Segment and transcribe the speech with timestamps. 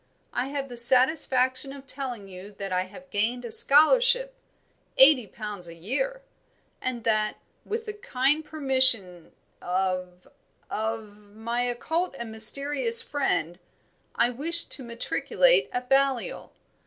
[0.33, 4.33] I have the satisfaction of telling you that I have gained a scholarship
[4.97, 6.23] eighty pounds a year
[6.81, 10.27] and that, with the kind permission of
[10.71, 13.59] of my occult and mysterious friend,
[14.15, 16.51] I wish to matriculate at Balliol.